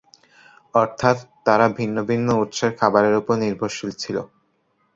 [0.73, 1.17] অর্থাৎ;
[1.45, 4.17] তারা ভিন্ন ভিন্ন উৎসের খাবারের উপর নির্ভরশীল ছিল।